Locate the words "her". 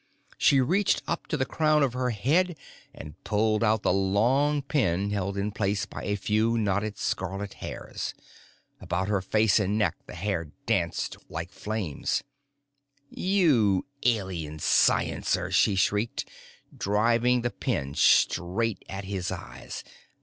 1.93-2.09, 9.09-9.21